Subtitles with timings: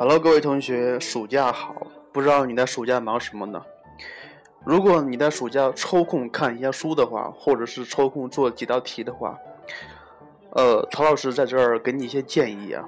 [0.00, 1.76] Hello，各位同学，暑假好！
[2.10, 3.62] 不知道你在暑假忙什么呢？
[4.64, 9.38] 如果你在暑假抽空看一下书的话，或者是抽空做几道题的话，
[10.52, 12.82] 呃，曹老师在这儿给你一些建议啊。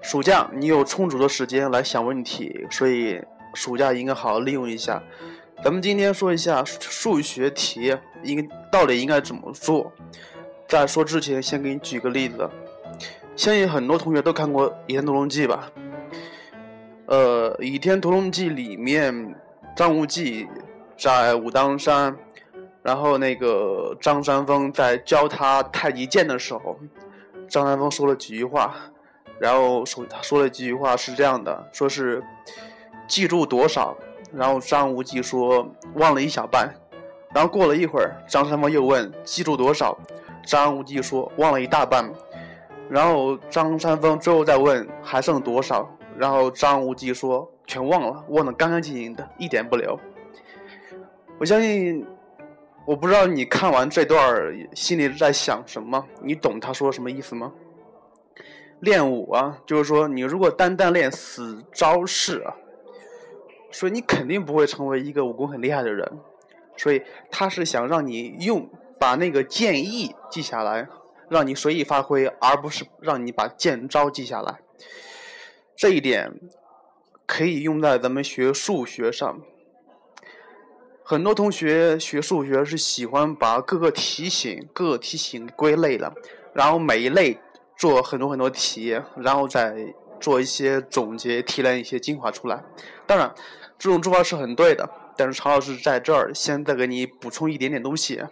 [0.00, 3.20] 暑假你有充足的时间来想问题，所以
[3.54, 5.02] 暑假应该好好利用一下。
[5.64, 9.92] 咱们今天说一下数学题应到底应该怎么做。
[10.68, 12.48] 在说之前，先给你举个例子。
[13.36, 15.70] 相信很多同学都看过《倚天屠龙记》吧？
[17.06, 19.34] 呃，《倚天屠龙记》里面，
[19.76, 20.46] 张无忌
[20.96, 22.16] 在武当山，
[22.82, 26.78] 然后那个张三丰在教他太极剑的时候，
[27.48, 28.76] 张三丰说了几句话，
[29.40, 32.22] 然后说他说了几句话是这样的：说是
[33.08, 33.96] 记住多少，
[34.32, 36.72] 然后张无忌说忘了一小半，
[37.34, 39.98] 然后过了一会儿，张三丰又问记住多少，
[40.46, 42.08] 张无忌说忘了一大半。
[42.94, 45.84] 然后张三丰最后再问还剩多少，
[46.16, 49.98] 然后张无忌说全忘了，忘得干干净净的，一点不留。
[51.40, 52.06] 我相信，
[52.86, 54.24] 我不知道你看完这段
[54.76, 57.52] 心里在想什么，你懂他说什么意思吗？
[58.78, 62.54] 练武啊，就是说你如果单单练死招式啊，
[63.72, 66.20] 所以你肯定不会成为一个武功很厉害的人。
[66.76, 70.86] 所以他是想让你用把那个剑意记下来。
[71.28, 74.60] 让你随意发挥，而不是让你把剑招记下来。
[75.76, 76.32] 这一点
[77.26, 79.40] 可以用在咱们学数学上。
[81.02, 86.14] 很多同学学数学是喜欢把各个题型、各个题型归类了，
[86.54, 87.38] 然后每一类
[87.76, 92.64] 做很多很多题，然后再做一些总结，提炼一些精华出来。
[93.06, 93.34] 当然，
[93.78, 94.88] 这种做法是很对的。
[95.16, 98.22] 但是常老师在这儿先再给你补充一点点东西。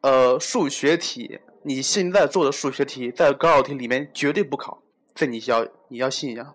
[0.00, 1.40] 呃，数学题。
[1.66, 4.82] 你现在做的数学题在高考题里面绝对不考，
[5.14, 6.54] 这你要你要信呀。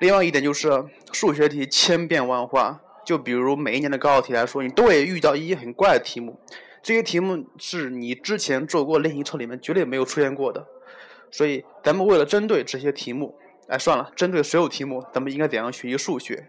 [0.00, 6.40] 另外一点就是数学题千变万化，就比如每一年的高考题来说，你都会遇到一些很怪的题目，
[6.82, 10.66] 这些题目是你之前做过练习册里面绝对没有出现过的。
[11.30, 13.36] 所以咱们为了针对这些题目，
[13.68, 16.48] 哎，算了，针对所有题目，咱们应该怎样学习数学？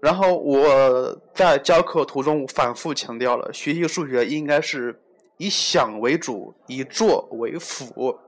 [0.00, 5.00] 然后我在教课途中反复强调了，学习数学应该是。
[5.38, 8.18] 以想为主，以做为辅。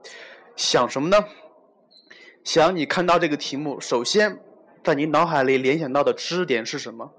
[0.55, 1.25] 想什么呢？
[2.43, 4.39] 想你看到这个题目，首先
[4.83, 7.11] 在你脑海里联想到的知识点是什么？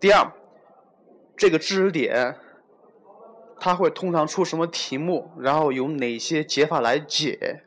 [0.00, 0.32] 第二，
[1.36, 2.36] 这个知识点
[3.60, 5.30] 它会通常出什么题目？
[5.38, 7.62] 然后有哪些解法来解？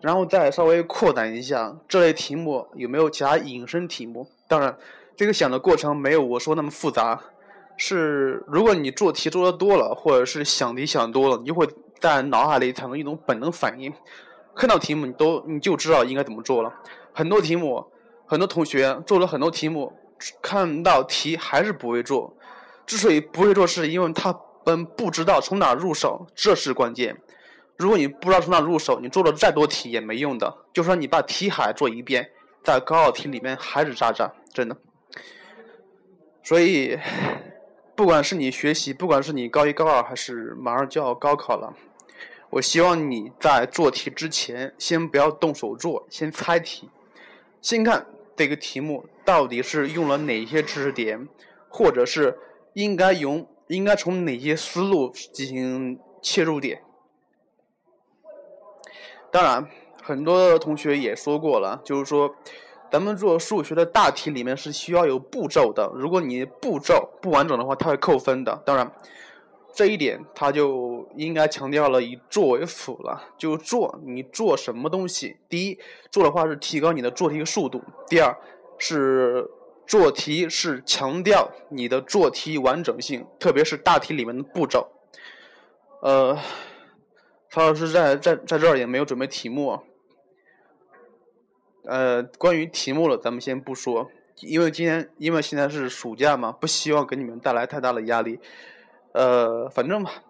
[0.00, 4.28] 然后再稍微扩展一下，这类题目有没有其他引申题目？
[4.48, 4.78] 当然，
[5.16, 7.22] 这个想的过程没有我说那么复杂。
[7.76, 11.66] 是，如果你做题做的多了，或者是想题想多了，你就会
[11.98, 13.90] 在脑海里产生一种本能反应，
[14.54, 16.70] 看到题目你都你就知道应该怎么做了。
[17.14, 17.86] 很多题目，
[18.26, 19.94] 很多同学做了很多题目，
[20.42, 22.36] 看到题还是不会做。
[22.84, 27.16] 之所以不会做，是因为他们不知道从哪入手，这是关键。
[27.78, 30.54] 如果你不知道从哪入手，你做了再多题也没用的。
[30.74, 32.30] 就说你把题海做一遍，
[32.62, 34.76] 在高考题里面还是渣渣，真的。
[36.42, 36.98] 所以。
[38.00, 41.74] 不管是你学习，不管是你高一高二，还是马上就要高考了，
[42.48, 46.88] 我希望你在做题之前，先不要动手做，先猜题，
[47.60, 51.28] 先看这个题目到底是用了哪些知识点，
[51.68, 52.38] 或者是
[52.72, 56.80] 应该用应该从哪些思路进行切入点。
[59.30, 59.68] 当然，
[60.02, 62.34] 很多同学也说过了，就是说。
[62.90, 68.60] 咱们做数学的大题里面是需要有步骤的，如果你步骤不完整的话，它会扣分的。
[68.66, 68.90] 当然，
[69.72, 75.36] 这一点他就应该强调了以做为辅了，就做你做什么东西。
[75.48, 75.78] 第一，
[76.10, 78.36] 做的话是提高你的做题速度；第二，
[78.78, 79.48] 是
[79.86, 84.88] 做题是强调你的做题完整性，特别是大题里面的步骤。
[86.02, 86.36] 呃，
[87.50, 89.78] 曹老师在在在这儿也没有准备题目。
[91.84, 94.10] 呃，关于题目了，咱们先不说，
[94.40, 98.38] 因为今天因为现在是暑假嘛，不希望给你们带来太大的压力。
[99.12, 100.22] 呃，反正吧，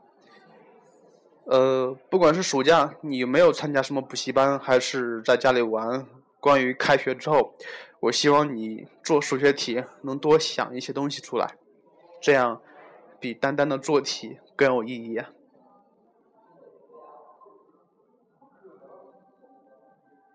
[1.44, 6.06] 呃，不管是暑假你没有参加什么补习班，还是在家里玩，
[6.38, 7.52] 关于开学之后，
[8.00, 11.56] 我希望你做数学题能多想一些东西出来，
[12.22, 12.62] 这样
[13.18, 15.30] 比单单的做题更有意义啊。